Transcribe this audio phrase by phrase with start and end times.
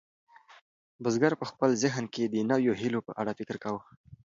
[1.03, 3.81] بزګر په خپل ذهن کې د نویو هیلو په اړه فکر کاوه.